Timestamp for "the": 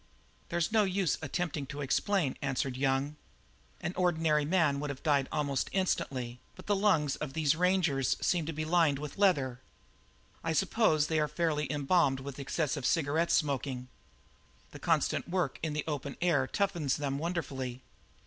6.65-6.75, 14.71-14.79, 15.73-15.83